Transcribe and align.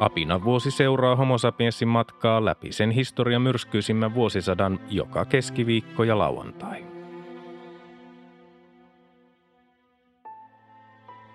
Apina 0.00 0.44
vuosi 0.44 0.70
seuraa 0.70 1.16
Homo 1.16 1.36
matkaa 1.86 2.44
läpi 2.44 2.72
sen 2.72 2.90
historian 2.90 3.42
myrskyisimmän 3.42 4.14
vuosisadan 4.14 4.80
joka 4.90 5.24
keskiviikko 5.24 6.04
ja 6.04 6.18
lauantai. 6.18 6.84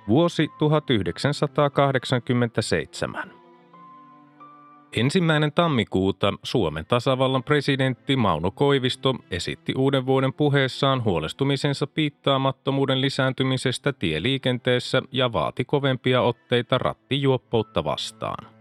Vuosi 0.08 0.50
1987. 0.58 3.44
Ensimmäinen 4.96 5.52
tammikuuta 5.52 6.34
Suomen 6.44 6.86
tasavallan 6.86 7.44
presidentti 7.44 8.16
Mauno 8.16 8.52
Koivisto 8.52 9.16
esitti 9.32 9.74
uuden 9.78 10.06
vuoden 10.06 10.34
puheessaan 10.34 11.04
huolestumisensa 11.04 11.88
piittaamattomuuden 11.88 13.02
lisääntymisestä 13.02 13.94
tieliikenteessä 13.94 15.02
ja 15.12 15.34
vaati 15.34 15.66
kovempia 15.66 16.22
otteita 16.22 16.78
rattijuoppoutta 16.78 17.84
vastaan. 17.84 18.53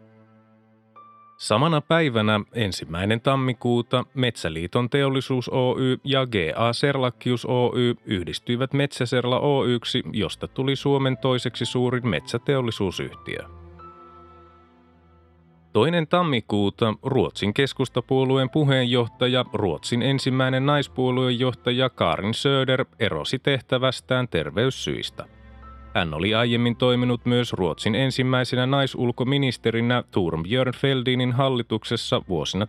Samana 1.42 1.80
päivänä 1.80 2.40
ensimmäinen 2.54 3.20
tammikuuta 3.20 4.04
Metsäliiton 4.14 4.90
teollisuus 4.90 5.48
Oy 5.48 5.98
ja 6.04 6.26
GA 6.26 6.72
Serlakkius 6.72 7.44
Oy 7.44 7.94
yhdistyivät 8.04 8.72
Metsäserla 8.72 9.40
Oyksi, 9.40 10.02
josta 10.12 10.48
tuli 10.48 10.76
Suomen 10.76 11.16
toiseksi 11.16 11.64
suurin 11.64 12.08
metsäteollisuusyhtiö. 12.08 13.38
Toinen 15.72 16.06
tammikuuta 16.06 16.94
Ruotsin 17.02 17.54
keskustapuolueen 17.54 18.50
puheenjohtaja, 18.50 19.44
Ruotsin 19.52 20.02
ensimmäinen 20.02 20.66
naispuoluejohtaja 20.66 21.90
Karin 21.90 22.34
Söder 22.34 22.84
erosi 22.98 23.38
tehtävästään 23.38 24.28
terveyssyistä– 24.28 25.24
hän 25.94 26.14
oli 26.14 26.34
aiemmin 26.34 26.76
toiminut 26.76 27.26
myös 27.26 27.52
Ruotsin 27.52 27.94
ensimmäisenä 27.94 28.66
naisulkoministerinä 28.66 30.04
Torbjörn 30.10 30.72
Fälldinin 30.74 31.32
hallituksessa 31.32 32.22
vuosina 32.28 32.66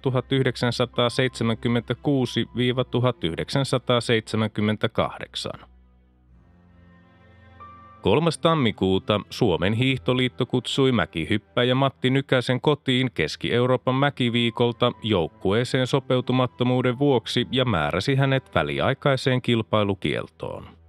1976-1978. 5.55 5.65
3. 8.01 8.29
tammikuuta 8.41 9.21
Suomen 9.29 9.73
hiihtoliitto 9.73 10.45
kutsui 10.45 10.91
mäkihyppäjä 10.91 11.75
Matti 11.75 12.09
Nykäsen 12.09 12.61
kotiin 12.61 13.11
Keski-Euroopan 13.13 13.95
mäkiviikolta 13.95 14.91
joukkueeseen 15.03 15.87
sopeutumattomuuden 15.87 16.99
vuoksi 16.99 17.47
ja 17.51 17.65
määräsi 17.65 18.15
hänet 18.15 18.55
väliaikaiseen 18.55 19.41
kilpailukieltoon. 19.41 20.82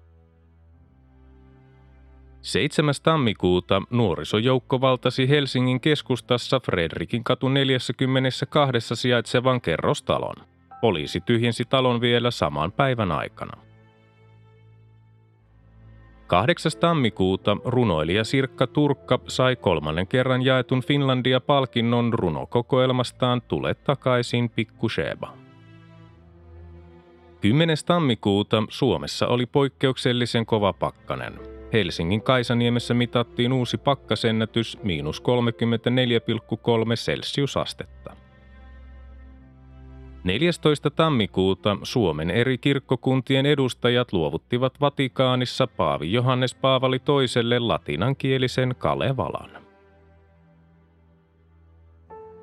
7. 2.45 2.95
tammikuuta 3.03 3.83
nuorisojoukko 3.91 4.81
valtasi 4.81 5.29
Helsingin 5.29 5.81
keskustassa 5.81 6.61
Fredrikin 6.61 7.25
katu 7.25 7.49
42 7.49 8.97
sijaitsevan 8.97 9.61
kerrostalon. 9.61 10.35
Poliisi 10.81 11.21
tyhjensi 11.21 11.65
talon 11.65 12.01
vielä 12.01 12.31
saman 12.31 12.73
päivän 12.73 13.13
aikana. 13.13 13.53
8. 16.27 16.73
tammikuuta 16.81 17.57
runoilija 17.65 18.25
Sirkka 18.25 18.67
Turkka 18.67 19.19
sai 19.29 19.57
kolmannen 19.57 20.07
kerran 20.07 20.43
jaetun 20.43 20.83
Finlandia-palkinnon 20.83 22.13
runokokoelmastaan 22.13 23.43
Tule 23.43 23.75
takaisin 23.75 24.51
Pikku 24.51 24.89
Sheba. 24.89 25.33
10. 27.41 27.77
tammikuuta 27.87 28.63
Suomessa 28.69 29.27
oli 29.27 29.47
poikkeuksellisen 29.47 30.47
kova 30.47 30.73
pakkanen– 30.73 31.35
Helsingin 31.75 32.23
Kaisaniemessä 32.23 32.95
mitattiin 32.95 33.53
uusi 33.53 33.79
pakkasennätys 33.79 34.79
miinus 34.83 35.23
34,3 35.23 35.27
celsiusastetta. 36.95 38.17
14. 40.25 40.91
tammikuuta 40.91 41.77
Suomen 41.83 42.31
eri 42.31 42.59
kirkkokuntien 42.59 43.47
edustajat 43.47 44.13
luovuttivat 44.13 44.81
Vatikaanissa 44.81 45.67
Paavi 45.67 46.13
Johannes 46.13 46.55
Paavali 46.55 46.99
toiselle 46.99 47.59
latinankielisen 47.59 48.75
Kalevalan. 48.79 49.64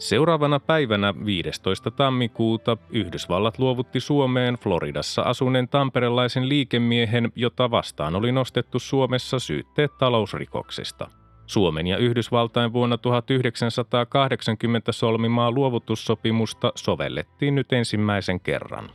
Seuraavana 0.02 0.60
päivänä 0.60 1.14
15. 1.26 1.92
tammikuuta 1.92 2.78
Yhdysvallat 2.90 3.60
luovutti 3.60 4.00
Suomeen 4.00 4.56
Floridassa 4.56 5.22
asuneen 5.22 5.68
tamperelaisen 5.68 6.50
liikemiehen, 6.50 7.32
jota 7.36 7.72
vastaan 7.72 8.16
oli 8.16 8.32
nostettu 8.32 8.80
Suomessa 8.80 9.40
syytteet 9.40 9.98
talousrikoksista. 9.98 11.10
Suomen 11.46 11.88
ja 11.88 11.98
Yhdysvaltain 11.98 12.74
vuonna 12.74 12.98
1980 12.98 14.92
solmimaa 14.92 15.52
luovutussopimusta 15.52 16.72
sovellettiin 16.76 17.56
nyt 17.56 17.74
ensimmäisen 17.74 18.40
kerran. 18.40 18.90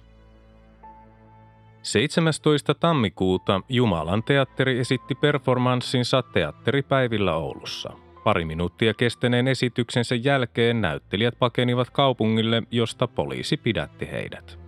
17. 1.83 2.75
tammikuuta 2.75 3.61
Jumalan 3.69 4.23
teatteri 4.23 4.79
esitti 4.79 5.15
performanssinsa 5.15 6.23
teatteripäivillä 6.23 7.35
Oulussa– 7.35 7.93
Pari 8.27 8.45
minuuttia 8.45 8.95
kestäneen 8.95 9.49
esityksensä 9.49 10.15
jälkeen 10.15 10.81
näyttelijät 10.81 11.39
pakenivat 11.39 11.91
kaupungille, 11.91 12.63
josta 12.71 13.09
poliisi 13.09 13.57
pidätti 13.57 14.09
heidät. 14.13 14.59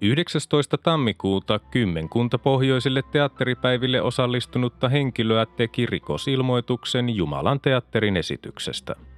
19. 0.00 0.78
tammikuuta 0.78 1.58
kymmenkunta 1.58 2.38
pohjoisille 2.38 3.02
teatteripäiville 3.02 4.02
osallistunutta 4.02 4.88
henkilöä 4.88 5.46
teki 5.46 5.86
rikosilmoituksen 5.86 7.16
Jumalan 7.16 7.60
teatterin 7.60 8.16
esityksestä– 8.16 8.96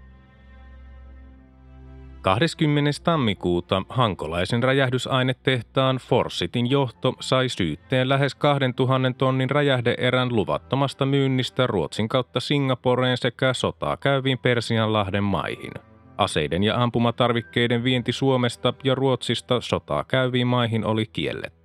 20. 2.23 2.91
tammikuuta 3.05 3.83
hankolaisen 3.89 4.62
räjähdysainetehtaan 4.62 5.97
Forsitin 5.97 6.71
johto 6.71 7.15
sai 7.21 7.49
syytteen 7.49 8.09
lähes 8.09 8.34
2000 8.34 9.12
tonnin 9.19 9.51
räjähdeerän 9.51 10.37
luvattomasta 10.37 11.06
myynnistä 11.06 11.67
Ruotsin 11.67 12.09
kautta 12.09 12.41
Singaporeen 12.41 13.17
sekä 13.17 13.55
sotaa 13.55 13.97
käyviin 13.97 14.39
Persianlahden 14.39 15.25
maihin. 15.25 15.73
Aseiden 16.19 16.65
ja 16.65 16.83
ampumatarvikkeiden 16.83 17.84
vienti 17.84 18.12
Suomesta 18.12 18.75
ja 18.85 18.95
Ruotsista 18.95 19.61
sotaa 19.61 20.05
käyviin 20.05 20.47
maihin 20.47 20.85
oli 20.87 21.06
kielletty. 21.06 21.58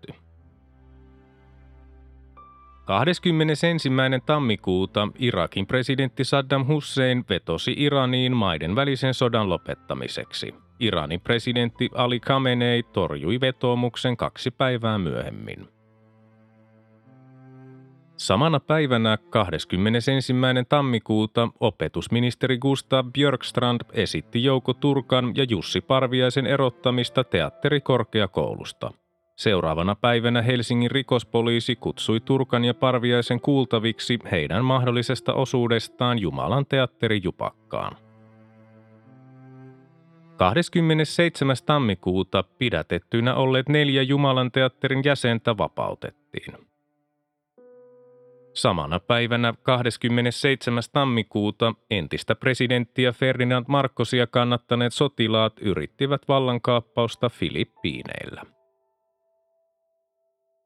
21. 2.86 3.90
tammikuuta 4.26 5.08
Irakin 5.20 5.68
presidentti 5.68 6.24
Saddam 6.24 6.68
Hussein 6.68 7.26
vetosi 7.30 7.76
Iraniin 7.78 8.36
maiden 8.36 8.76
välisen 8.76 9.14
sodan 9.14 9.50
lopettamiseksi. 9.50 10.56
Iranin 10.80 11.22
presidentti 11.22 11.90
Ali 11.94 12.20
Khamenei 12.20 12.84
torjui 12.84 13.42
vetoomuksen 13.42 14.18
kaksi 14.18 14.52
päivää 14.52 14.98
myöhemmin. 14.98 15.68
Samana 18.18 18.60
päivänä 18.60 19.18
21. 19.30 20.34
tammikuuta 20.70 21.50
opetusministeri 21.60 22.58
Gustav 22.58 23.06
Björkstrand 23.14 23.82
esitti 23.94 24.44
Jouko 24.44 24.74
Turkan 24.74 25.32
ja 25.36 25.46
Jussi 25.50 25.82
Parviaisen 25.82 26.48
erottamista 26.48 27.24
teatterikorkeakoulusta– 27.24 28.92
Seuraavana 29.36 29.96
päivänä 29.96 30.42
Helsingin 30.42 30.92
rikospoliisi 30.92 31.76
kutsui 31.76 32.20
Turkan 32.20 32.66
ja 32.66 32.74
Parviaisen 32.74 33.40
kuultaviksi 33.40 34.20
heidän 34.32 34.66
mahdollisesta 34.66 35.34
osuudestaan 35.34 36.20
Jumalan 36.20 36.66
teatteri 36.66 37.22
Jupakkaan. 37.24 37.98
27. 40.38 41.56
tammikuuta 41.66 42.44
pidätettynä 42.58 43.36
olleet 43.36 43.70
neljä 43.70 44.02
Jumalan 44.02 44.52
teatterin 44.52 45.02
jäsentä 45.06 45.58
vapautettiin. 45.58 46.54
Samana 48.54 49.00
päivänä 49.00 49.54
27. 49.64 50.84
tammikuuta 50.92 51.74
entistä 51.90 52.36
presidenttiä 52.36 53.12
Ferdinand 53.12 53.66
Marcosia 53.68 54.28
kannattaneet 54.28 54.94
sotilaat 54.94 55.54
yrittivät 55.62 56.22
vallankaappausta 56.28 57.30
Filippiineillä. 57.30 58.42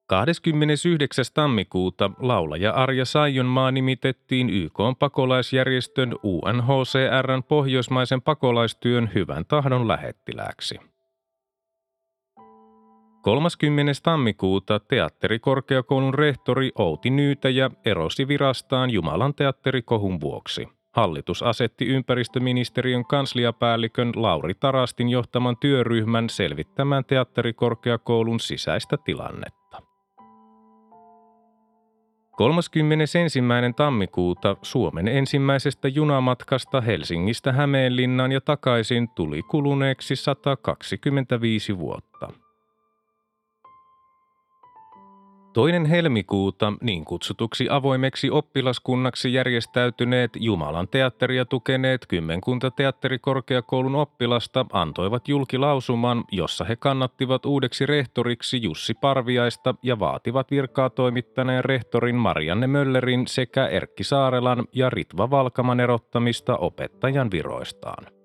29. 0.08 1.26
tammikuuta 1.34 2.12
laulaja 2.20 2.72
Arja 2.72 3.06
Saijonmaa 3.06 3.72
nimitettiin 3.72 4.50
YK 4.50 4.80
pakolaisjärjestön 5.00 6.16
UNHCRn 6.24 7.44
pohjoismaisen 7.48 8.22
pakolaistyön 8.22 9.12
hyvän 9.16 9.46
tahdon 9.46 9.88
lähettilääksi. 9.88 10.80
30. 13.22 13.92
tammikuuta 14.04 14.80
teatterikorkeakoulun 14.80 16.14
rehtori 16.14 16.72
Outi 16.76 17.10
Nyytäjä 17.10 17.72
erosi 17.86 18.28
virastaan 18.28 18.90
Jumalan 18.90 19.34
teatterikohun 19.34 20.22
vuoksi. 20.22 20.68
Hallitus 20.96 21.44
asetti 21.44 21.86
ympäristöministeriön 21.86 23.06
kansliapäällikön 23.06 24.12
Lauri 24.16 24.54
Tarastin 24.54 25.10
johtaman 25.10 25.58
työryhmän 25.58 26.30
selvittämään 26.30 27.06
teatterikorkeakoulun 27.06 28.40
sisäistä 28.40 28.98
tilannetta. 29.06 29.87
31. 32.38 33.20
tammikuuta 33.76 34.58
Suomen 34.62 35.08
ensimmäisestä 35.08 35.88
junamatkasta 35.88 36.82
Helsingistä 36.82 37.54
Hämeenlinnaan 37.54 38.32
ja 38.32 38.42
takaisin 38.42 39.10
tuli 39.10 39.42
kuluneeksi 39.44 40.16
125 40.16 41.78
vuotta. 41.78 42.34
Toinen 45.58 45.86
helmikuuta 45.86 46.74
niin 46.82 47.06
kutsutuksi 47.06 47.68
avoimeksi 47.70 48.30
oppilaskunnaksi 48.30 49.34
järjestäytyneet 49.34 50.32
Jumalan 50.36 50.88
teatteria 50.88 51.46
tukeneet 51.46 52.06
kymmenkunta 52.08 52.72
teatterikorkeakoulun 52.72 53.96
oppilasta 53.96 54.66
antoivat 54.74 55.28
julkilausuman, 55.28 56.24
jossa 56.32 56.66
he 56.66 56.76
kannattivat 56.76 57.46
uudeksi 57.46 57.86
rehtoriksi 57.86 58.64
Jussi 58.64 58.94
Parviaista 58.94 59.76
ja 59.84 60.00
vaativat 60.00 60.52
virkaa 60.52 60.90
toimittaneen 60.90 61.66
rehtorin 61.66 62.16
Marianne 62.16 62.68
Möllerin 62.68 63.28
sekä 63.28 63.68
Erkki 63.68 64.04
Saarelan 64.04 64.66
ja 64.74 64.90
Ritva 64.90 65.30
Valkaman 65.30 65.80
erottamista 65.80 66.58
opettajan 66.58 67.32
viroistaan. 67.32 68.17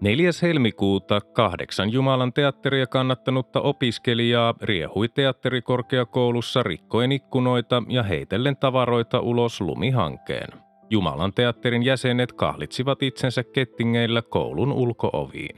4. 0.00 0.30
helmikuuta 0.42 1.20
kahdeksan 1.20 1.92
Jumalan 1.92 2.32
teatteria 2.32 2.86
kannattanutta 2.86 3.60
opiskelijaa 3.60 4.54
riehui 4.62 5.08
teatterikorkeakoulussa 5.08 6.62
rikkoen 6.62 7.12
ikkunoita 7.12 7.82
ja 7.88 8.02
heitellen 8.02 8.56
tavaroita 8.56 9.20
ulos 9.20 9.60
lumihankeen. 9.60 10.48
Jumalan 10.90 11.32
teatterin 11.32 11.82
jäsenet 11.82 12.32
kahlitsivat 12.32 13.02
itsensä 13.02 13.44
kettingeillä 13.44 14.22
koulun 14.22 14.72
ulkooviin. 14.72 15.56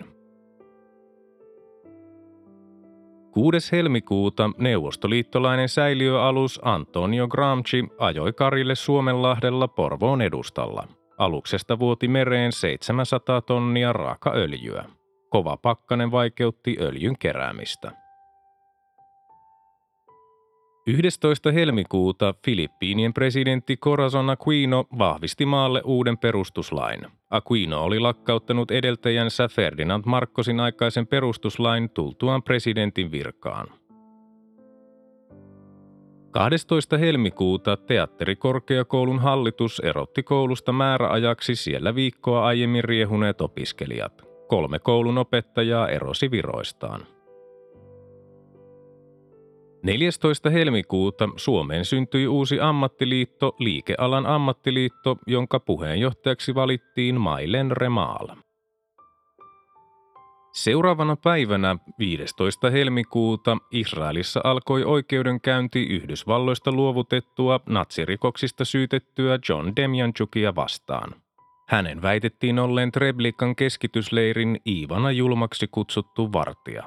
6. 3.31 3.73
helmikuuta 3.73 4.51
neuvostoliittolainen 4.59 5.69
säiliöalus 5.69 6.61
Antonio 6.63 7.29
Gramsci 7.29 7.85
ajoi 7.99 8.33
Karille 8.33 8.75
Suomenlahdella 8.75 9.69
Porvoon 9.69 10.23
edustalla– 10.23 10.87
Aluksesta 11.19 11.79
vuoti 11.79 12.09
mereen 12.09 12.53
700 12.53 13.41
tonnia 13.41 13.93
raakaöljyä. 13.93 14.85
Kova 15.29 15.57
pakkanen 15.57 16.11
vaikeutti 16.11 16.77
öljyn 16.81 17.19
keräämistä. 17.19 17.93
11. 20.87 21.53
helmikuuta 21.53 22.35
Filippiinien 22.45 23.13
presidentti 23.15 23.77
Corazon 23.77 24.31
Aquino 24.31 24.85
vahvisti 24.99 25.47
maalle 25.47 25.83
uuden 25.85 26.19
perustuslain. 26.19 27.07
Aquino 27.31 27.85
oli 27.85 28.01
lakkauttanut 28.01 28.71
edeltäjänsä 28.71 29.49
Ferdinand 29.49 30.03
Marcosin 30.07 30.61
aikaisen 30.61 31.07
perustuslain 31.07 31.91
tultuaan 31.91 32.43
presidentin 32.43 33.11
virkaan. 33.11 33.67
12. 36.33 36.99
helmikuuta 36.99 37.77
teatterikorkeakoulun 37.77 39.19
hallitus 39.19 39.81
erotti 39.81 40.23
koulusta 40.23 40.73
määräajaksi 40.73 41.55
siellä 41.55 41.95
viikkoa 41.95 42.47
aiemmin 42.47 42.85
riehuneet 42.85 43.41
opiskelijat. 43.41 44.23
Kolme 44.49 44.79
koulun 44.79 45.19
opettajaa 45.19 45.89
erosi 45.89 46.31
viroistaan. 46.31 47.01
14. 49.83 50.51
helmikuuta 50.51 51.29
Suomeen 51.37 51.85
syntyi 51.85 52.27
uusi 52.27 52.61
ammattiliitto, 52.61 53.57
liikealan 53.59 54.27
ammattiliitto, 54.27 55.17
jonka 55.27 55.61
puheenjohtajaksi 55.61 56.55
valittiin 56.55 57.21
Mailen 57.21 57.71
Remaal. 57.71 58.29
Seuraavana 60.53 61.17
päivänä 61.17 61.77
15. 61.99 62.71
helmikuuta 62.71 63.57
Israelissa 63.71 64.41
alkoi 64.45 64.85
oikeudenkäynti 64.85 65.83
Yhdysvalloista 65.83 66.73
luovutettua 66.73 67.61
natsirikoksista 67.69 68.65
syytettyä 68.65 69.39
John 69.49 69.73
Demjanchukia 69.77 70.55
vastaan. 70.55 71.15
Hänen 71.69 72.03
väitettiin 72.03 72.59
olleen 72.59 72.93
Treblikan 72.93 73.57
keskitysleirin 73.57 74.61
Iivana 74.67 75.11
julmaksi 75.11 75.69
kutsuttu 75.71 76.33
vartija. 76.33 76.85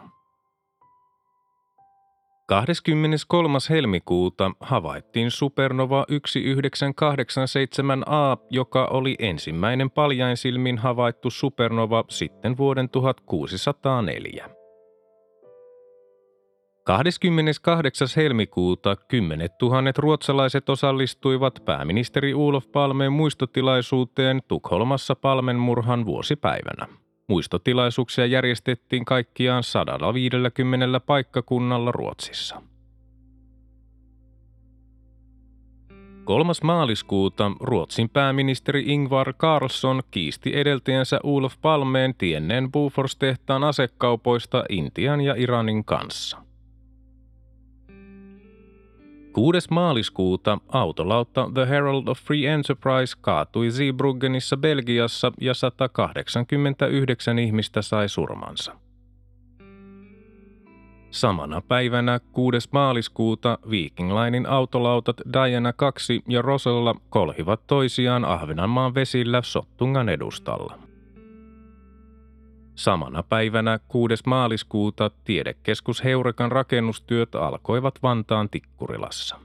23. 2.48 3.58
helmikuuta 3.70 4.52
havaittiin 4.60 5.32
supernova 5.32 6.06
1987a, 6.12 6.16
joka 8.50 8.86
oli 8.86 9.16
ensimmäinen 9.20 9.92
paljainsilmin 9.92 10.78
havaittu 10.78 11.30
supernova 11.30 12.04
sitten 12.10 12.58
vuoden 12.58 12.90
1604. 12.90 14.50
28. 16.84 18.08
helmikuuta 18.16 18.96
kymmenet 18.96 19.58
tuhannet 19.58 19.98
ruotsalaiset 19.98 20.70
osallistuivat 20.70 21.60
pääministeri 21.66 22.34
Ulof 22.34 22.72
Palmeen 22.72 23.14
muistotilaisuuteen 23.14 24.42
Tukholmassa 24.48 25.16
Palmen 25.16 25.56
murhan 25.56 26.06
vuosipäivänä. 26.06 27.05
Muistotilaisuuksia 27.28 28.26
järjestettiin 28.26 29.06
kaikkiaan 29.06 29.64
150 29.64 31.00
paikkakunnalla 31.00 31.92
Ruotsissa. 31.92 32.62
3. 36.24 36.54
maaliskuuta 36.64 37.52
Ruotsin 37.60 38.10
pääministeri 38.10 38.84
Ingvar 38.88 39.34
Carlsson 39.34 40.02
kiisti 40.12 40.52
edeltäjänsä 40.58 41.20
Olof 41.24 41.54
Palmeen 41.62 42.16
tienneen 42.16 42.72
Bofors-tehtaan 42.72 43.64
asekaupoista 43.64 44.66
Intian 44.70 45.22
ja 45.22 45.36
Iranin 45.38 45.86
kanssa. 45.86 46.45
6. 49.36 49.68
maaliskuuta 49.72 50.58
autolautta 50.68 51.50
The 51.54 51.70
Herald 51.70 52.08
of 52.08 52.20
Free 52.20 52.48
Enterprise 52.48 53.18
kaatui 53.22 53.70
Zeebruggenissa 53.72 54.58
Belgiassa 54.58 55.32
ja 55.42 55.54
189 55.54 57.40
ihmistä 57.40 57.82
sai 57.82 58.10
surmansa. 58.10 58.76
Samana 61.12 61.62
päivänä 61.62 62.20
6. 62.32 62.70
maaliskuuta 62.72 63.58
Viking 63.70 64.14
Linein 64.14 64.46
autolautat 64.46 65.18
Diana 65.34 65.74
2 65.74 66.24
ja 66.30 66.42
Rosella 66.42 66.96
kolhivat 67.10 67.68
toisiaan 67.68 68.26
Ahvenanmaan 68.26 68.96
vesillä 68.96 69.42
Sottungan 69.42 70.10
edustalla. 70.10 70.85
Samana 72.76 73.24
päivänä 73.24 73.80
6. 73.88 74.16
maaliskuuta 74.26 75.12
tiedekeskus 75.24 76.04
Heurekan 76.04 76.52
rakennustyöt 76.52 77.36
alkoivat 77.36 78.04
Vantaan 78.04 78.50
Tikkurilassa. 78.50 79.40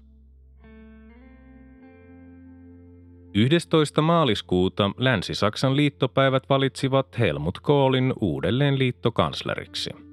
11. 3.35 4.03
maaliskuuta 4.03 4.91
Länsi-Saksan 4.97 5.77
liittopäivät 5.77 6.43
valitsivat 6.49 7.19
Helmut 7.19 7.59
Kohlin 7.61 8.15
uudelleen 8.21 8.79
liittokansleriksi– 8.79 9.91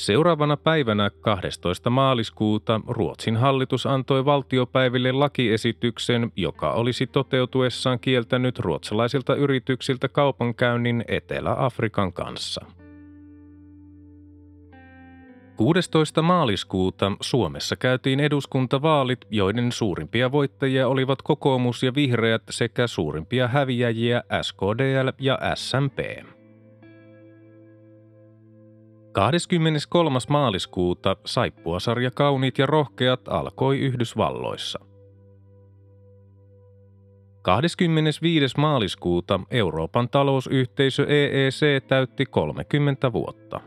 Seuraavana 0.00 0.56
päivänä 0.56 1.10
12. 1.10 1.90
maaliskuuta 1.90 2.80
Ruotsin 2.88 3.36
hallitus 3.36 3.86
antoi 3.86 4.24
valtiopäiville 4.24 5.12
lakiesityksen, 5.12 6.32
joka 6.36 6.72
olisi 6.72 7.06
toteutuessaan 7.06 8.00
kieltänyt 8.00 8.58
ruotsalaisilta 8.58 9.34
yrityksiltä 9.34 10.08
kaupankäynnin 10.08 11.04
Etelä-Afrikan 11.08 12.12
kanssa. 12.12 12.64
16. 15.56 16.22
maaliskuuta 16.22 17.12
Suomessa 17.20 17.76
käytiin 17.76 18.20
eduskuntavaalit, 18.20 19.20
joiden 19.30 19.72
suurimpia 19.72 20.32
voittajia 20.32 20.88
olivat 20.88 21.22
kokoomus 21.22 21.82
ja 21.82 21.94
vihreät 21.94 22.42
sekä 22.50 22.86
suurimpia 22.86 23.48
häviäjiä 23.48 24.22
SKDL 24.42 25.08
ja 25.18 25.38
SMP. 25.54 25.98
23. 29.12 30.18
maaliskuuta 30.28 31.16
saippuasarja 31.26 32.10
Kauniit 32.10 32.58
ja 32.58 32.66
rohkeat 32.66 33.28
alkoi 33.28 33.78
Yhdysvalloissa. 33.78 34.78
25. 37.42 38.54
maaliskuuta 38.58 39.40
Euroopan 39.50 40.08
talousyhteisö 40.08 41.06
EEC 41.08 41.86
täytti 41.88 42.26
30 42.26 43.12
vuotta. 43.12 43.60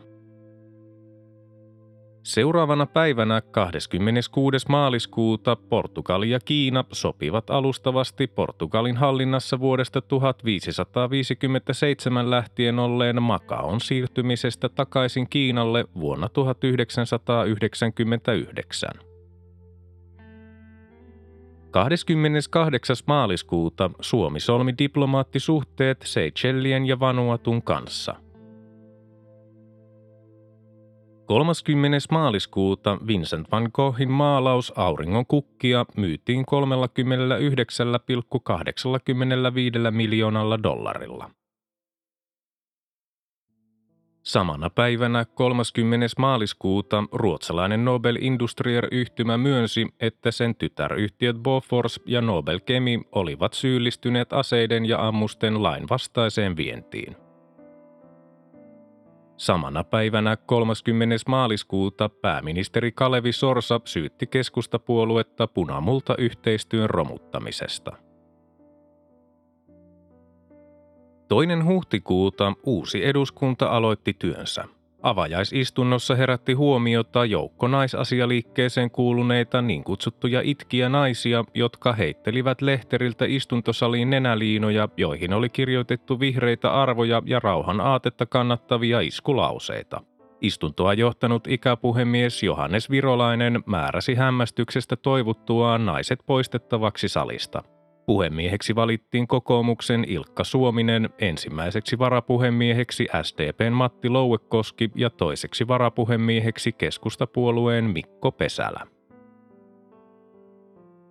Seuraavana 2.24 2.86
päivänä 2.86 3.42
26. 3.42 4.66
maaliskuuta 4.70 5.56
Portugali 5.56 6.30
ja 6.30 6.40
Kiina 6.40 6.86
sopivat 6.92 7.50
alustavasti 7.50 8.28
Portugalin 8.28 8.98
hallinnassa 8.98 9.60
vuodesta 9.60 10.02
1557 10.02 12.30
lähtien 12.30 12.80
olleen 12.80 13.24
Makaon 13.24 13.82
siirtymisestä 13.82 14.70
takaisin 14.70 15.30
Kiinalle 15.30 15.86
vuonna 16.00 16.30
1999. 16.30 18.90
28. 21.72 22.96
maaliskuuta 23.08 23.90
Suomi 24.02 24.40
solmi 24.40 24.74
diplomaattisuhteet 24.78 26.02
Seychellien 26.06 26.86
ja 26.86 27.00
Vanuatun 27.00 27.62
kanssa. 27.62 28.23
30. 31.26 31.98
maaliskuuta 32.12 32.98
Vincent 33.08 33.52
van 33.52 33.70
Goghin 33.74 34.12
maalaus 34.12 34.74
Auringon 34.76 35.26
kukkia 35.26 35.86
myytiin 35.98 36.46
39,85 39.86 39.92
miljoonalla 39.92 40.64
dollarilla. 40.64 41.30
Samana 44.24 44.70
päivänä 44.70 45.26
30. 45.26 46.08
maaliskuuta 46.18 47.04
ruotsalainen 47.12 47.86
Nobel 47.86 48.18
Industrier-yhtymä 48.20 49.38
myönsi, 49.38 49.88
että 50.00 50.32
sen 50.32 50.56
tytäryhtiöt 50.56 51.36
Bofors 51.38 52.00
ja 52.06 52.22
Nobel 52.22 52.60
Chemi 52.60 53.02
olivat 53.12 53.54
syyllistyneet 53.54 54.34
aseiden 54.34 54.86
ja 54.86 55.08
ammusten 55.08 55.64
lainvastaiseen 55.64 56.58
vientiin. 56.58 57.23
Samana 59.38 59.84
päivänä 59.84 60.38
30. 60.38 61.16
maaliskuuta 61.28 62.10
pääministeri 62.10 62.92
Kalevi 62.92 63.32
Sorsa 63.32 63.82
syytti 63.86 64.28
keskustapuoluetta 64.28 65.48
punamulta 65.48 66.16
yhteistyön 66.18 66.90
romuttamisesta. 66.90 67.92
Toinen 71.28 71.66
huhtikuuta 71.66 72.54
uusi 72.64 73.06
eduskunta 73.06 73.66
aloitti 73.68 74.14
työnsä. 74.20 74.66
Avajaisistunnossa 75.04 76.16
herätti 76.16 76.54
huomiota 76.54 77.26
joukko 77.26 77.68
naisasialiikkeeseen 77.68 78.92
kuuluneita 78.92 79.62
niin 79.62 79.84
kutsuttuja 79.84 80.42
itkiä 80.44 80.90
naisia, 80.90 81.44
jotka 81.54 81.94
heittelivät 81.94 82.62
lehteriltä 82.62 83.26
istuntosaliin 83.28 84.10
nenäliinoja, 84.10 84.90
joihin 84.98 85.34
oli 85.34 85.50
kirjoitettu 85.50 86.20
vihreitä 86.20 86.74
arvoja 86.74 87.22
ja 87.26 87.40
rauhan 87.40 87.82
aatetta 87.82 88.26
kannattavia 88.26 89.02
iskulauseita. 89.02 90.02
Istuntoa 90.42 90.94
johtanut 90.94 91.48
ikäpuhemies 91.48 92.44
Johannes 92.44 92.90
Virolainen 92.90 93.64
määräsi 93.66 94.16
hämmästyksestä 94.16 94.96
toivuttuaan 94.96 95.86
naiset 95.86 96.20
poistettavaksi 96.26 97.10
salista. 97.10 97.64
Puhemieheksi 98.06 98.76
valittiin 98.76 99.28
kokoomuksen 99.28 100.04
Ilkka 100.08 100.44
Suominen, 100.44 101.10
ensimmäiseksi 101.20 102.00
varapuhemieheksi 102.00 103.08
SDPn 103.24 103.74
Matti 103.74 104.10
Louekoski 104.10 104.92
ja 104.96 105.10
toiseksi 105.10 105.68
varapuhemieheksi 105.68 106.72
keskustapuolueen 106.72 107.86
Mikko 107.86 108.32
Pesälä. 108.32 108.88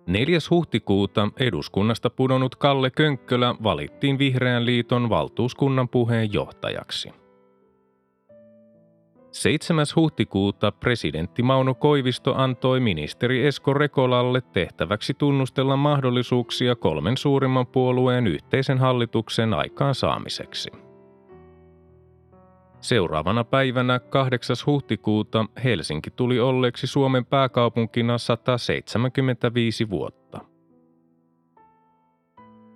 4. 0.07 0.37
huhtikuuta 0.49 1.29
eduskunnasta 1.39 2.09
pudonnut 2.09 2.55
Kalle 2.55 2.89
Könkkölä 2.89 3.55
valittiin 3.63 4.19
Vihreän 4.19 4.65
liiton 4.65 5.09
valtuuskunnan 5.09 5.89
puheenjohtajaksi. 5.89 7.22
7. 9.33 9.85
huhtikuuta 9.95 10.71
presidentti 10.71 11.43
Mauno 11.43 11.73
Koivisto 11.73 12.35
antoi 12.35 12.79
ministeri 12.79 13.45
Esko 13.45 13.73
Rekolalle 13.73 14.41
tehtäväksi 14.41 15.13
tunnustella 15.13 15.77
mahdollisuuksia 15.77 16.75
kolmen 16.75 17.17
suurimman 17.17 17.67
puolueen 17.67 18.27
yhteisen 18.27 18.77
hallituksen 18.77 19.53
aikaansaamiseksi. 19.53 20.71
Seuraavana 22.81 23.43
päivänä 23.43 23.99
8. 23.99 24.55
huhtikuuta 24.65 25.45
Helsinki 25.63 26.11
tuli 26.11 26.39
olleeksi 26.39 26.87
Suomen 26.87 27.25
pääkaupunkina 27.25 28.17
175 28.17 29.89
vuotta– 29.89 30.39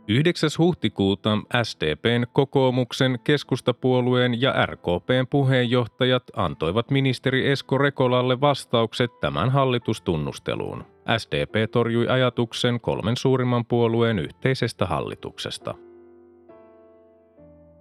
9. 0.09 0.49
huhtikuuta 0.57 1.37
SDPn, 1.63 2.25
kokoomuksen, 2.33 3.19
keskustapuolueen 3.23 4.41
ja 4.41 4.65
RKPn 4.65 5.27
puheenjohtajat 5.29 6.23
antoivat 6.35 6.91
ministeri 6.91 7.51
Esko 7.51 7.77
Rekolalle 7.77 8.41
vastaukset 8.41 9.11
tämän 9.21 9.49
hallitustunnusteluun. 9.49 10.83
SDP 11.17 11.71
torjui 11.71 12.07
ajatuksen 12.07 12.79
kolmen 12.79 13.17
suurimman 13.17 13.65
puolueen 13.65 14.19
yhteisestä 14.19 14.85
hallituksesta– 14.85 15.75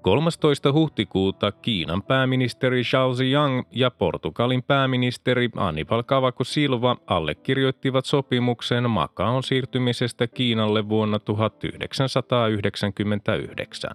13. 0.06 0.72
huhtikuuta 0.72 1.52
Kiinan 1.52 2.02
pääministeri 2.02 2.84
Zhao 2.84 3.14
Ziyang 3.14 3.62
ja 3.70 3.90
Portugalin 3.90 4.62
pääministeri 4.62 5.50
Anibal 5.56 6.02
Cavaco 6.02 6.44
Silva 6.44 6.96
allekirjoittivat 7.06 8.04
sopimuksen 8.04 8.90
Makaon 8.90 9.42
siirtymisestä 9.42 10.26
Kiinalle 10.26 10.88
vuonna 10.88 11.18
1999. 11.18 13.90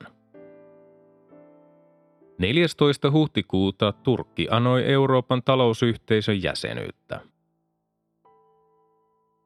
14. 2.37 3.11
huhtikuuta 3.11 3.91
Turkki 3.91 4.47
anoi 4.49 4.85
Euroopan 4.85 5.43
talousyhteisön 5.43 6.43
jäsenyyttä. 6.43 7.19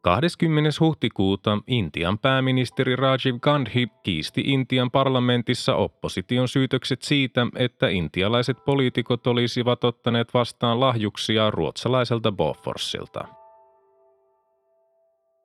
20. 0.06 0.70
huhtikuuta 0.80 1.58
Intian 1.68 2.20
pääministeri 2.20 2.96
Rajiv 2.96 3.36
Gandhi 3.42 3.88
kiisti 4.04 4.42
Intian 4.46 4.92
parlamentissa 4.92 5.76
opposition 5.76 6.48
syytökset 6.48 7.02
siitä, 7.02 7.48
että 7.56 7.88
intialaiset 7.88 8.58
poliitikot 8.66 9.28
olisivat 9.28 9.84
ottaneet 9.84 10.34
vastaan 10.34 10.80
lahjuksia 10.80 11.52
ruotsalaiselta 11.52 12.32
Boforsilta. 12.32 13.28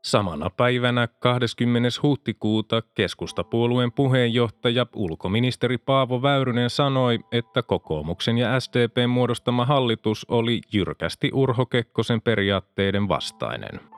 Samana 0.05 0.51
päivänä 0.51 1.09
20. 1.19 1.89
huhtikuuta 2.03 2.83
keskustapuolueen 2.95 3.93
puheenjohtaja 3.93 4.87
ulkoministeri 4.95 5.79
Paavo 5.79 6.23
Väyrynen 6.23 6.71
sanoi, 6.71 7.19
että 7.33 7.63
kokoomuksen 7.63 8.39
ja 8.39 8.61
SDP 8.61 9.09
muodostama 9.09 9.65
hallitus 9.65 10.27
oli 10.29 10.61
jyrkästi 10.73 11.31
Urho 11.35 11.67
Kekkosen 11.67 12.21
periaatteiden 12.21 13.09
vastainen. 13.09 13.90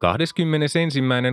21. 0.00 0.78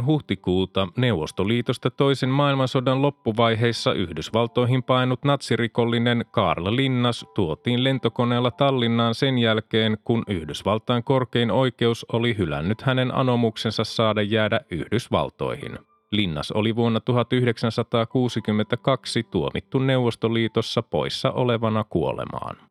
huhtikuuta 0.05 0.87
Neuvostoliitosta 0.97 1.91
toisen 1.91 2.29
maailmansodan 2.29 3.01
loppuvaiheissa 3.01 3.93
Yhdysvaltoihin 3.93 4.83
painut 4.83 5.25
natsirikollinen 5.25 6.25
Karl 6.31 6.75
Linnas 6.75 7.25
tuotiin 7.35 7.83
lentokoneella 7.83 8.51
Tallinnaan 8.51 9.15
sen 9.15 9.37
jälkeen, 9.37 9.97
kun 10.03 10.23
Yhdysvaltain 10.27 11.03
korkein 11.03 11.51
oikeus 11.51 12.05
oli 12.13 12.37
hylännyt 12.37 12.81
hänen 12.81 13.15
anomuksensa 13.15 13.83
saada 13.83 14.21
jäädä 14.21 14.59
Yhdysvaltoihin. 14.71 15.79
Linnas 16.11 16.51
oli 16.51 16.75
vuonna 16.75 16.99
1962 16.99 19.23
tuomittu 19.23 19.79
Neuvostoliitossa 19.79 20.81
poissa 20.81 21.31
olevana 21.31 21.83
kuolemaan. 21.83 22.66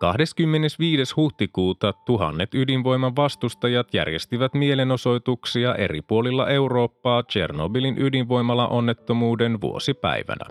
25. 0.00 1.14
huhtikuuta 1.16 1.92
tuhannet 2.06 2.54
ydinvoiman 2.54 3.16
vastustajat 3.16 3.94
järjestivät 3.94 4.54
mielenosoituksia 4.54 5.74
eri 5.74 6.02
puolilla 6.02 6.48
Eurooppaa 6.48 7.22
Tchernobylin 7.22 7.98
ydinvoimala 7.98 8.68
onnettomuuden 8.68 9.60
vuosipäivänä. 9.60 10.44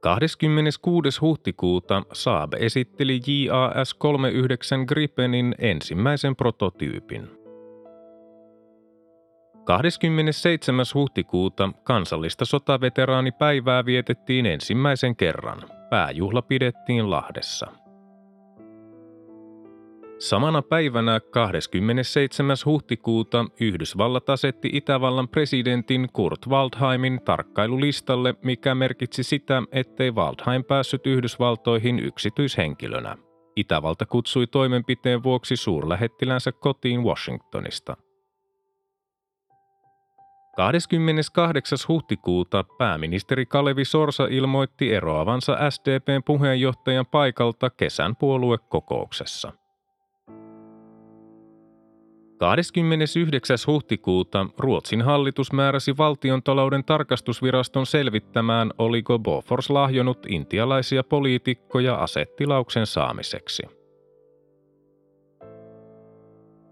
26. 0.00 1.20
huhtikuuta 1.20 2.02
Saab 2.12 2.52
esitteli 2.54 3.20
JAS-39 3.26 4.86
Gripenin 4.86 5.54
ensimmäisen 5.58 6.36
prototyypin. 6.36 7.30
27. 9.64 10.84
huhtikuuta 10.94 11.72
kansallista 11.84 12.44
sotaveteraanipäivää 12.44 13.84
vietettiin 13.84 14.46
ensimmäisen 14.46 15.16
kerran– 15.16 15.62
Pääjuhla 15.90 16.42
pidettiin 16.42 17.10
Lahdessa. 17.10 17.66
Samana 20.18 20.62
päivänä 20.62 21.20
27. 21.20 22.56
huhtikuuta 22.64 23.44
Yhdysvallat 23.60 24.30
asetti 24.30 24.70
Itävallan 24.72 25.28
presidentin 25.28 26.08
Kurt 26.12 26.46
Waldheimin 26.48 27.20
tarkkailulistalle, 27.24 28.34
mikä 28.44 28.74
merkitsi 28.74 29.22
sitä, 29.22 29.62
ettei 29.72 30.10
Waldheim 30.10 30.64
päässyt 30.64 31.06
Yhdysvaltoihin 31.06 31.98
yksityishenkilönä. 31.98 33.16
Itävalta 33.56 34.06
kutsui 34.06 34.46
toimenpiteen 34.46 35.22
vuoksi 35.22 35.56
suurlähettilänsä 35.56 36.52
kotiin 36.52 37.04
Washingtonista. 37.04 37.96
28. 40.56 41.78
huhtikuuta 41.88 42.64
pääministeri 42.78 43.46
Kalevi 43.46 43.84
Sorsa 43.84 44.26
ilmoitti 44.30 44.94
eroavansa 44.94 45.70
SDPn 45.70 46.22
puheenjohtajan 46.24 47.06
paikalta 47.06 47.70
kesän 47.70 48.16
puoluekokouksessa. 48.16 49.52
29. 52.38 53.58
huhtikuuta 53.66 54.46
Ruotsin 54.58 55.02
hallitus 55.02 55.52
määräsi 55.52 55.96
valtion 55.96 56.42
talouden 56.42 56.84
tarkastusviraston 56.84 57.86
selvittämään, 57.86 58.70
oliko 58.78 59.18
Bofors 59.18 59.70
lahjonut 59.70 60.18
intialaisia 60.28 61.04
poliitikkoja 61.04 61.94
asettilauksen 61.94 62.86
saamiseksi. 62.86 63.75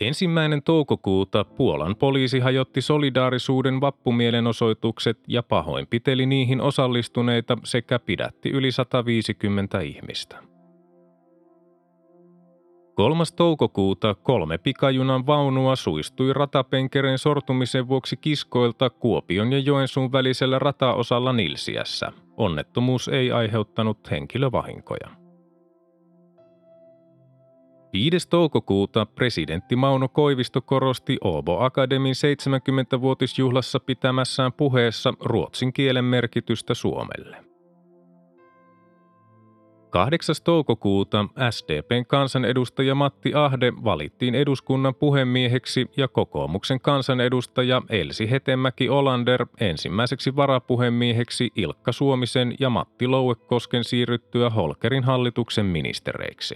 Ensimmäinen 0.00 0.62
toukokuuta 0.62 1.44
Puolan 1.44 1.96
poliisi 1.96 2.38
hajotti 2.38 2.80
solidaarisuuden 2.80 3.80
vappumielenosoitukset 3.80 5.18
ja 5.28 5.42
pahoinpiteli 5.42 6.26
niihin 6.26 6.60
osallistuneita 6.60 7.58
sekä 7.64 7.98
pidätti 7.98 8.50
yli 8.50 8.72
150 8.72 9.80
ihmistä. 9.80 10.55
3. 12.96 13.24
toukokuuta 13.36 14.14
kolme 14.14 14.58
pikajunan 14.58 15.26
vaunua 15.26 15.76
suistui 15.76 16.32
ratapenkereen 16.32 17.18
sortumisen 17.18 17.88
vuoksi 17.88 18.16
kiskoilta 18.16 18.90
Kuopion 18.90 19.52
ja 19.52 19.58
Joensuun 19.58 20.12
välisellä 20.12 20.58
rataosalla 20.58 21.32
Nilsiässä. 21.32 22.12
Onnettomuus 22.36 23.08
ei 23.08 23.32
aiheuttanut 23.32 24.10
henkilövahinkoja. 24.10 25.08
5. 27.92 28.28
toukokuuta 28.28 29.06
presidentti 29.06 29.76
Mauno 29.76 30.08
Koivisto 30.08 30.60
korosti 30.60 31.18
Åbo 31.24 31.64
Akademin 31.64 32.14
70-vuotisjuhlassa 32.14 33.80
pitämässään 33.80 34.52
puheessa 34.52 35.14
ruotsin 35.20 35.72
kielen 35.72 36.04
merkitystä 36.04 36.74
Suomelle. 36.74 37.55
8. 39.96 40.34
toukokuuta 40.44 41.24
SDPn 41.50 42.06
kansanedustaja 42.06 42.94
Matti 42.94 43.34
Ahde 43.34 43.72
valittiin 43.84 44.34
eduskunnan 44.34 44.94
puhemieheksi 44.94 45.90
ja 45.96 46.08
kokoomuksen 46.08 46.80
kansanedustaja 46.80 47.82
Elsi 47.90 48.30
Hetemäki 48.30 48.88
Olander 48.88 49.46
ensimmäiseksi 49.60 50.36
varapuhemieheksi 50.36 51.50
Ilkka 51.54 51.92
Suomisen 51.92 52.54
ja 52.60 52.70
Matti 52.70 53.06
Louekosken 53.06 53.84
siirryttyä 53.84 54.50
Holkerin 54.50 55.04
hallituksen 55.04 55.66
ministereiksi. 55.66 56.54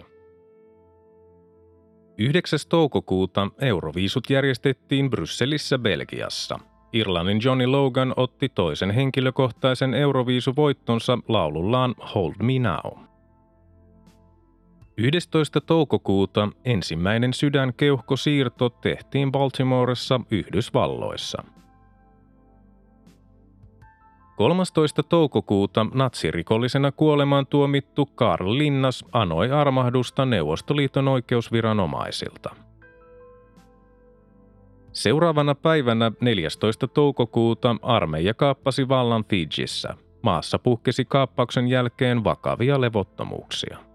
9. 2.19 2.59
toukokuuta 2.69 3.49
Euroviisut 3.61 4.31
järjestettiin 4.31 5.11
Brysselissä 5.11 5.79
Belgiassa. 5.79 6.59
Irlannin 6.93 7.41
Johnny 7.45 7.67
Logan 7.67 8.15
otti 8.17 8.49
toisen 8.49 8.91
henkilökohtaisen 8.91 9.95
Euroviisuvoittonsa 9.95 11.19
laulullaan 11.29 11.95
Hold 12.15 12.35
Me 12.43 12.59
Now. 12.59 13.11
11. 14.97 15.61
toukokuuta 15.61 16.49
ensimmäinen 16.65 17.35
sydänkeuhkosiirto 17.35 18.69
tehtiin 18.69 19.33
Baltimoressa 19.33 20.21
Yhdysvalloissa. 20.31 21.45
13. 24.37 25.03
toukokuuta 25.03 25.87
natsirikollisena 25.95 26.93
kuolemaan 26.93 27.47
tuomittu 27.47 28.07
Karl 28.07 28.59
Linnas 28.59 29.05
anoi 29.13 29.51
armahdusta 29.51 30.27
Neuvostoliiton 30.27 31.09
oikeusviranomaisilta. 31.09 32.51
Seuraavana 34.93 35.55
päivänä 35.55 36.13
14. 36.21 36.89
toukokuuta 36.89 37.77
armeija 37.83 38.35
kaappasi 38.35 38.89
vallan 38.89 39.25
Fijissä. 39.25 39.95
Maassa 40.23 40.59
puhkesi 40.59 41.05
kaappauksen 41.05 41.69
jälkeen 41.69 42.25
vakavia 42.25 42.81
levottomuuksia. 42.81 43.90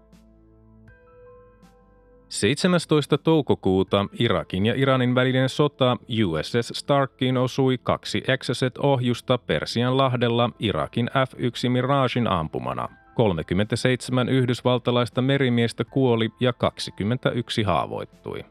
17. 2.28 3.18
toukokuuta 3.18 4.06
Irakin 4.18 4.66
ja 4.66 4.74
Iranin 4.76 5.14
välinen 5.14 5.48
sota 5.48 5.96
USS 6.24 6.72
Starkiin 6.74 7.36
osui 7.36 7.78
kaksi 7.78 8.22
Exocet-ohjusta 8.28 9.38
Persian 9.38 9.96
lahdella 9.96 10.50
Irakin 10.58 11.10
F-1 11.28 11.68
Miragein 11.68 12.28
ampumana. 12.28 12.88
37 13.14 14.28
yhdysvaltalaista 14.28 15.22
merimiestä 15.22 15.84
kuoli 15.84 16.28
ja 16.40 16.52
21 16.52 17.62
haavoittui. 17.62 18.44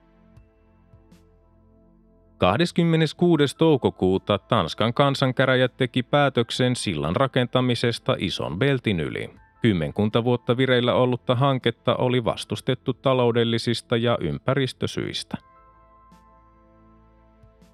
26. 2.37 3.57
toukokuuta 3.57 4.37
Tanskan 4.37 4.93
kansankäräjät 4.93 5.77
teki 5.77 6.03
päätöksen 6.03 6.75
sillan 6.75 7.15
rakentamisesta 7.15 8.15
ison 8.19 8.59
beltin 8.59 8.99
yli. 8.99 9.44
Kymmenkunta 9.65 10.23
vuotta 10.23 10.57
vireillä 10.57 10.93
ollutta 10.93 11.35
hanketta 11.35 11.95
oli 11.95 12.25
vastustettu 12.25 12.93
taloudellisista 12.93 13.97
ja 13.97 14.17
ympäristösyistä. 14.21 15.37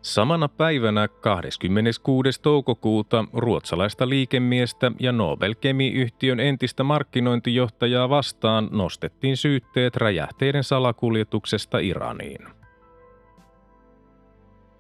Samana 0.02 0.48
päivänä 0.50 1.08
26. 1.08 2.42
toukokuuta 2.42 3.26
ruotsalaista 3.34 4.10
liikemiestä 4.10 4.92
ja 5.00 5.12
Nobel 5.12 5.56
Kemi-yhtiön 5.62 6.40
entistä 6.40 6.84
markkinointijohtajaa 6.84 8.10
vastaan 8.10 8.68
nostettiin 8.72 9.38
syytteet 9.38 9.96
räjähteiden 9.96 10.64
salakuljetuksesta 10.64 11.80
Iraniin. 11.80 12.61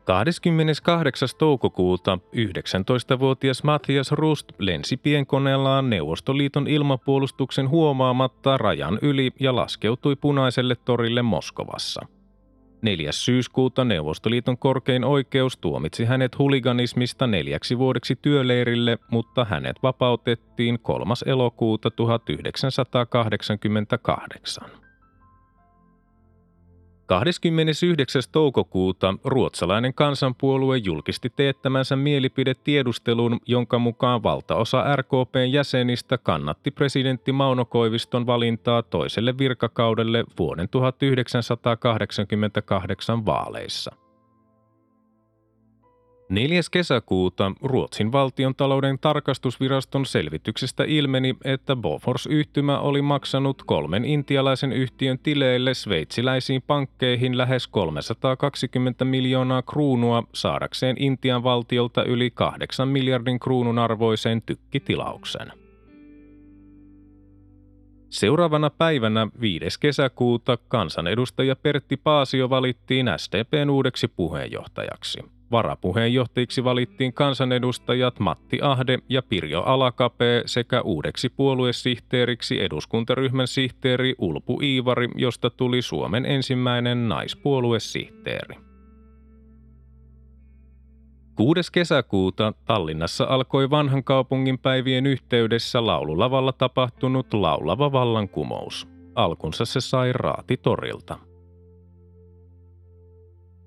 28. 0.03 1.29
toukokuuta 1.37 2.19
19-vuotias 2.35 3.63
Matthias 3.63 4.11
Rust 4.11 4.51
lensi 4.59 4.97
pienkoneellaan 4.97 5.89
Neuvostoliiton 5.89 6.67
ilmapuolustuksen 6.67 7.69
huomaamatta 7.69 8.57
rajan 8.57 8.99
yli 9.01 9.31
ja 9.39 9.55
laskeutui 9.55 10.15
punaiselle 10.15 10.75
torille 10.75 11.21
Moskovassa. 11.21 12.05
4. 12.81 13.11
syyskuuta 13.11 13.85
Neuvostoliiton 13.85 14.57
korkein 14.57 15.03
oikeus 15.03 15.57
tuomitsi 15.57 16.05
hänet 16.05 16.37
huliganismista 16.37 17.27
neljäksi 17.27 17.77
vuodeksi 17.77 18.15
työleirille, 18.21 18.97
mutta 19.11 19.45
hänet 19.45 19.75
vapautettiin 19.83 20.79
3. 20.79 21.13
elokuuta 21.25 21.91
1988. 21.91 24.81
29. 27.11 28.21
toukokuuta 28.31 29.13
ruotsalainen 29.23 29.93
kansanpuolue 29.93 30.77
julkisti 30.77 31.29
teettämänsä 31.35 31.95
mielipidetiedustelun, 31.95 33.39
jonka 33.45 33.79
mukaan 33.79 34.23
valtaosa 34.23 34.95
RKPn 34.95 35.51
jäsenistä 35.51 36.17
kannatti 36.17 36.71
presidentti 36.71 37.31
Mauno 37.31 37.65
Koiviston 37.65 38.25
valintaa 38.25 38.83
toiselle 38.83 39.37
virkakaudelle 39.37 40.23
vuoden 40.39 40.69
1988 40.69 43.25
vaaleissa. 43.25 44.00
4. 46.31 46.61
kesäkuuta 46.71 47.51
Ruotsin 47.61 48.11
valtion 48.11 48.55
talouden 48.55 48.99
tarkastusviraston 48.99 50.05
selvityksestä 50.05 50.83
ilmeni, 50.87 51.35
että 51.43 51.75
Bofors-yhtymä 51.75 52.79
oli 52.79 53.01
maksanut 53.01 53.63
kolmen 53.63 54.05
intialaisen 54.05 54.73
yhtiön 54.73 55.19
tileille 55.19 55.73
sveitsiläisiin 55.73 56.61
pankkeihin 56.61 57.37
lähes 57.37 57.67
320 57.67 59.05
miljoonaa 59.05 59.61
kruunua 59.61 60.23
saadakseen 60.33 60.95
Intian 60.99 61.43
valtiolta 61.43 62.03
yli 62.03 62.31
8 62.31 62.87
miljardin 62.87 63.39
kruunun 63.39 63.79
arvoisen 63.79 64.41
tykkitilauksen. 64.41 65.51
Seuraavana 68.09 68.69
päivänä 68.69 69.27
5. 69.41 69.79
kesäkuuta 69.79 70.57
kansanedustaja 70.67 71.55
Pertti 71.55 71.97
Paasio 71.97 72.49
valittiin 72.49 73.09
SDPn 73.17 73.69
uudeksi 73.69 74.07
puheenjohtajaksi. 74.07 75.40
Varapuheenjohtajiksi 75.51 76.63
valittiin 76.63 77.13
kansanedustajat 77.13 78.19
Matti 78.19 78.59
Ahde 78.61 78.99
ja 79.09 79.21
Pirjo 79.21 79.61
Alakape 79.61 80.43
sekä 80.45 80.81
uudeksi 80.81 81.29
puoluesihteeriksi 81.29 82.63
eduskuntaryhmän 82.63 83.47
sihteeri 83.47 84.15
Ulpu 84.17 84.59
Iivari, 84.61 85.07
josta 85.15 85.49
tuli 85.49 85.81
Suomen 85.81 86.25
ensimmäinen 86.25 87.09
naispuoluesihteeri. 87.09 88.55
6. 91.35 91.71
kesäkuuta 91.71 92.53
Tallinnassa 92.65 93.25
alkoi 93.29 93.69
vanhan 93.69 94.03
kaupungin 94.03 94.59
päivien 94.59 95.05
yhteydessä 95.05 95.85
laululavalla 95.85 96.53
tapahtunut 96.53 97.33
laulava 97.33 97.91
vallankumous. 97.91 98.87
Alkunsa 99.15 99.65
se 99.65 99.81
sai 99.81 100.13
Raatitorilta. 100.13 101.30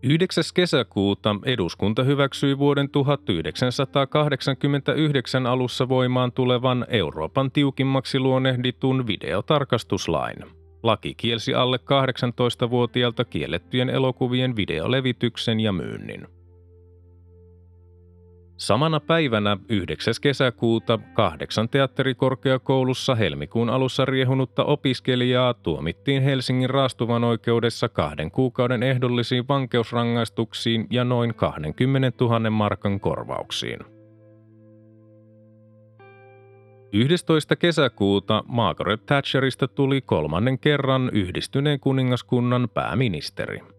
9. 0.06 0.44
kesäkuuta 0.54 1.36
eduskunta 1.44 2.02
hyväksyi 2.02 2.58
vuoden 2.58 2.90
1989 2.90 5.46
alussa 5.46 5.88
voimaan 5.88 6.32
tulevan 6.32 6.86
Euroopan 6.88 7.50
tiukimmaksi 7.50 8.18
luonnehditun 8.18 9.06
videotarkastuslain. 9.06 10.36
Laki 10.82 11.14
kielsi 11.14 11.54
alle 11.54 11.76
18-vuotiaalta 11.76 13.24
kiellettyjen 13.24 13.90
elokuvien 13.90 14.56
videolevityksen 14.56 15.60
ja 15.60 15.72
myynnin. 15.72 16.26
Samana 18.56 19.00
päivänä 19.00 19.56
9. 19.68 20.14
kesäkuuta 20.20 20.98
kahdeksan 21.14 21.68
teatterikorkeakoulussa 21.68 23.14
helmikuun 23.14 23.70
alussa 23.70 24.04
riehunutta 24.04 24.64
opiskelijaa 24.64 25.54
tuomittiin 25.54 26.22
Helsingin 26.22 26.70
raastuvan 26.70 27.24
oikeudessa 27.24 27.88
kahden 27.88 28.30
kuukauden 28.30 28.82
ehdollisiin 28.82 29.48
vankeusrangaistuksiin 29.48 30.86
ja 30.90 31.04
noin 31.04 31.34
20 31.34 32.24
000 32.24 32.50
markan 32.50 33.00
korvauksiin. 33.00 33.78
11. 36.92 37.56
kesäkuuta 37.56 38.44
Margaret 38.48 39.06
Thatcherista 39.06 39.68
tuli 39.68 40.00
kolmannen 40.00 40.58
kerran 40.58 41.10
yhdistyneen 41.12 41.80
kuningaskunnan 41.80 42.68
pääministeri. 42.74 43.73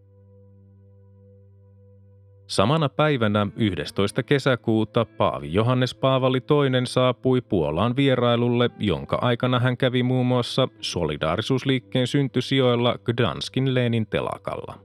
Samana 2.48 2.90
päivänä 2.90 3.48
11. 3.56 4.24
kesäkuuta 4.24 5.06
Paavi 5.06 5.54
Johannes 5.54 5.96
Paavali 5.96 6.38
II 6.38 6.86
saapui 6.86 7.42
Puolaan 7.42 7.96
vierailulle, 7.96 8.70
jonka 8.80 9.18
aikana 9.22 9.60
hän 9.60 9.78
kävi 9.78 10.04
muun 10.04 10.26
muassa 10.26 10.68
solidaarisuusliikkeen 10.82 12.08
syntysijoilla 12.08 12.96
Gdanskin 13.04 13.74
Lenin 13.74 14.08
telakalla. 14.08 14.80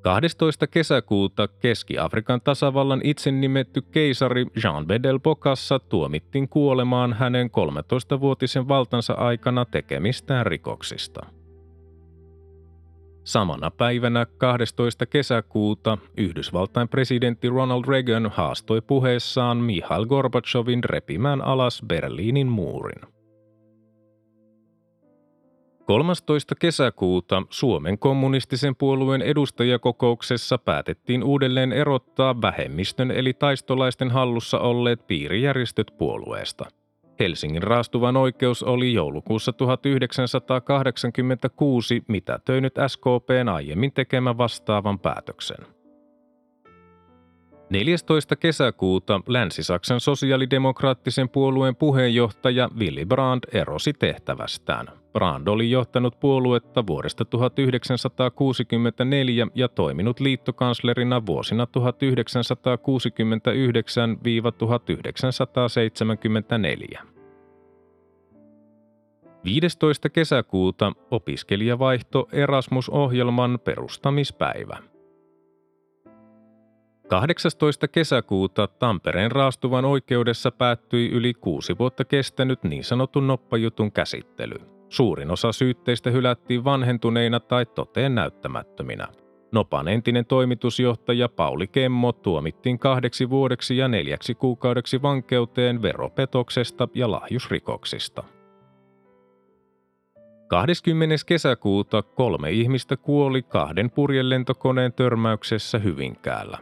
12. 0.00 0.66
kesäkuuta 0.66 1.48
Keski-Afrikan 1.48 2.40
tasavallan 2.40 3.00
itse 3.04 3.30
nimetty 3.30 3.82
keisari 3.82 4.46
Jean 4.64 4.86
Bedel 4.86 5.18
Bokassa 5.18 5.78
tuomittiin 5.78 6.48
kuolemaan 6.48 7.12
hänen 7.12 7.50
13-vuotisen 7.50 8.68
valtansa 8.68 9.12
aikana 9.12 9.64
tekemistään 9.64 10.46
rikoksista. 10.46 11.37
Samana 13.28 13.70
päivänä 13.70 14.26
12. 14.38 15.06
kesäkuuta 15.06 15.98
Yhdysvaltain 16.16 16.88
presidentti 16.88 17.48
Ronald 17.48 17.84
Reagan 17.88 18.30
haastoi 18.34 18.80
puheessaan 18.80 19.56
Mihail 19.56 20.06
Gorbachevin 20.06 20.84
repimään 20.84 21.42
alas 21.42 21.82
Berliinin 21.86 22.46
muurin. 22.46 23.02
13. 25.86 26.54
kesäkuuta 26.54 27.42
Suomen 27.50 27.98
kommunistisen 27.98 28.76
puolueen 28.76 29.22
edustajakokouksessa 29.22 30.58
päätettiin 30.58 31.24
uudelleen 31.24 31.72
erottaa 31.72 32.42
vähemmistön 32.42 33.10
eli 33.10 33.32
taistolaisten 33.32 34.10
hallussa 34.10 34.58
olleet 34.58 35.06
piirijärjestöt 35.06 35.92
puolueesta– 35.98 36.64
Helsingin 37.20 37.62
raastuvan 37.62 38.16
oikeus 38.16 38.62
oli 38.62 38.92
joulukuussa 38.92 39.52
1986 39.52 42.02
mitätöinyt 42.08 42.74
SKPn 42.86 43.48
aiemmin 43.48 43.92
tekemän 43.92 44.38
vastaavan 44.38 44.98
päätöksen. 44.98 45.77
14. 47.70 48.36
kesäkuuta 48.36 49.20
Länsi-Saksan 49.26 50.00
sosiaalidemokraattisen 50.00 51.28
puolueen 51.28 51.76
puheenjohtaja 51.76 52.68
Willy 52.78 53.04
Brandt 53.04 53.54
erosi 53.54 53.92
tehtävästään. 53.92 54.86
Brand 55.12 55.46
oli 55.46 55.70
johtanut 55.70 56.20
puoluetta 56.20 56.86
vuodesta 56.86 57.24
1964 57.24 59.46
ja 59.54 59.68
toiminut 59.68 60.20
liittokanslerina 60.20 61.26
vuosina 61.26 61.66
1969-1974. 66.96 66.98
15. 69.44 70.08
kesäkuuta 70.08 70.92
opiskelijavaihto 71.10 72.28
Erasmus-ohjelman 72.32 73.58
perustamispäivä. 73.64 74.78
18. 77.08 77.88
kesäkuuta 77.88 78.66
Tampereen 78.66 79.32
raastuvan 79.32 79.84
oikeudessa 79.84 80.50
päättyi 80.50 81.10
yli 81.10 81.34
kuusi 81.34 81.78
vuotta 81.78 82.04
kestänyt 82.04 82.64
niin 82.64 82.84
sanotun 82.84 83.26
noppajutun 83.26 83.92
käsittely. 83.92 84.56
Suurin 84.88 85.30
osa 85.30 85.52
syytteistä 85.52 86.10
hylättiin 86.10 86.64
vanhentuneina 86.64 87.40
tai 87.40 87.66
toteen 87.66 88.14
näyttämättöminä. 88.14 89.08
Nopan 89.52 89.88
entinen 89.88 90.26
toimitusjohtaja 90.26 91.28
Pauli 91.28 91.66
Kemmo 91.66 92.12
tuomittiin 92.12 92.78
kahdeksi 92.78 93.30
vuodeksi 93.30 93.76
ja 93.76 93.88
neljäksi 93.88 94.34
kuukaudeksi 94.34 95.02
vankeuteen 95.02 95.82
veropetoksesta 95.82 96.88
ja 96.94 97.10
lahjusrikoksista. 97.10 98.24
20. 100.48 101.14
kesäkuuta 101.26 102.02
kolme 102.02 102.50
ihmistä 102.50 102.96
kuoli 102.96 103.42
kahden 103.42 103.90
purjelentokoneen 103.90 104.92
törmäyksessä 104.92 105.78
Hyvinkäällä. 105.78 106.58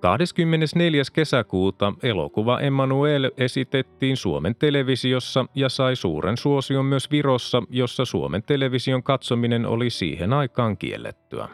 24. 0.00 1.02
kesäkuuta 1.12 1.92
elokuva 2.02 2.60
Emmanuel 2.60 3.30
esitettiin 3.36 4.16
Suomen 4.16 4.54
televisiossa 4.54 5.46
ja 5.54 5.68
sai 5.68 5.96
suuren 5.96 6.36
suosion 6.36 6.86
myös 6.86 7.10
Virossa, 7.10 7.62
jossa 7.70 8.04
Suomen 8.04 8.42
television 8.42 9.02
katsominen 9.02 9.66
oli 9.66 9.90
siihen 9.90 10.32
aikaan 10.32 10.76
kiellettyä. 10.76 11.48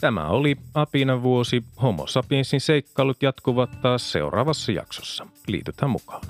Tämä 0.00 0.26
oli 0.28 0.56
Apina 0.74 1.22
vuosi. 1.22 1.64
Homo 1.82 2.06
sapiensin 2.06 2.60
seikkailut 2.60 3.22
jatkuvat 3.22 3.70
taas 3.82 4.12
seuraavassa 4.12 4.72
jaksossa. 4.72 5.26
Liitytään 5.46 5.90
mukaan. 5.90 6.22